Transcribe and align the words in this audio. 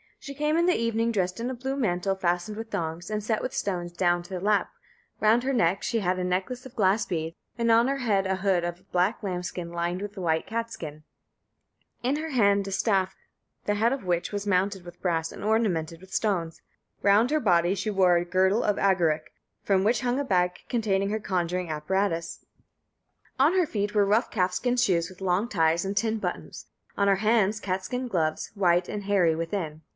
She 0.19 0.33
came 0.35 0.55
in 0.55 0.67
the 0.67 0.77
evening 0.77 1.11
dressed 1.11 1.39
in 1.39 1.49
a 1.49 1.53
blue 1.55 1.75
mantle 1.75 2.15
fastened 2.15 2.55
with 2.55 2.69
thongs 2.69 3.09
and 3.09 3.23
set 3.23 3.41
with 3.41 3.55
stones 3.55 3.91
down 3.91 4.21
to 4.23 4.29
the 4.33 4.39
lap; 4.39 4.69
round 5.19 5.41
her 5.43 5.53
neck 5.53 5.81
she 5.81 5.99
had 5.99 6.19
a 6.19 6.23
necklace 6.23 6.63
of 6.63 6.75
glass 6.75 7.05
beads, 7.07 7.35
on 7.57 7.87
her 7.87 7.97
head 7.97 8.27
a 8.27 8.37
hood 8.37 8.63
of 8.63 8.91
black 8.91 9.23
lambskin 9.23 9.71
lined 9.71 9.99
with 10.01 10.17
white 10.17 10.45
catskin; 10.45 11.03
in 12.03 12.17
her 12.17 12.31
hand 12.31 12.67
a 12.67 12.71
staff, 12.71 13.15
the 13.65 13.75
head 13.75 13.93
of 13.93 14.03
which 14.03 14.31
was 14.31 14.45
mounted 14.45 14.85
with 14.85 15.01
brass 15.01 15.31
and 15.31 15.43
ornamented 15.43 16.01
with 16.01 16.13
stones; 16.13 16.61
round 17.03 17.31
her 17.31 17.39
body 17.39 17.73
she 17.73 17.89
wore 17.91 18.17
a 18.17 18.25
girdle 18.25 18.63
of 18.63 18.77
agaric 18.77 19.31
(knoske), 19.31 19.65
from 19.67 19.83
which 19.83 20.01
hung 20.01 20.19
a 20.19 20.23
bag 20.23 20.61
containing 20.69 21.09
her 21.09 21.19
conjuring 21.19 21.69
apparatus; 21.69 22.45
on 23.39 23.53
her 23.53 23.65
feet 23.67 23.93
were 23.95 24.05
rough 24.05 24.29
calfskin 24.31 24.77
shoes 24.77 25.09
with 25.09 25.21
long 25.21 25.47
ties 25.47 25.83
and 25.85 25.97
tin 25.97 26.17
buttons, 26.17 26.67
on 26.95 27.07
her 27.07 27.17
hands 27.17 27.59
catskin 27.59 28.07
gloves, 28.07 28.51
white 28.55 28.87
and 28.87 29.03
hairy 29.03 29.35
within. 29.35 29.81